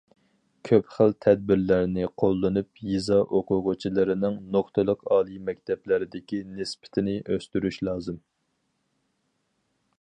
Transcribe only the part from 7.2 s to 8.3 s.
ئۆستۈرۈش لازىم.